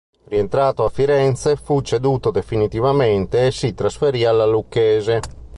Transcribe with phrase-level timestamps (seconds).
[0.29, 5.19] Rientrato a Firenze, fu ceduto definitivamente e si trasferì alla Lucchese.